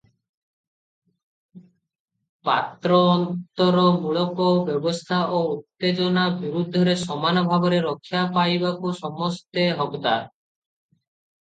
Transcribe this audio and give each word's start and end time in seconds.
ପାତ୍ରଅନ୍ତରମୂଳକ 2.49 4.47
ବ୍ୟବସ୍ଥା 4.71 5.21
ଓ 5.41 5.43
ଉତ୍ତେଜନା 5.51 6.25
ବିରୁଦ୍ଧରେ 6.41 6.97
ସମାନ 7.05 7.47
ଭାବରେ 7.53 7.83
ରକ୍ଷା 7.89 8.27
ପାଇବାକୁ 8.41 8.97
ସମସ୍ତେ 9.05 9.69
ହକଦାର। 9.85 10.19